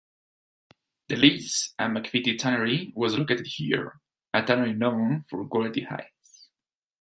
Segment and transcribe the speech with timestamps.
[1.09, 3.99] The Leas and McVitty Tannery was located here,
[4.33, 6.49] a tannery known for quality hides.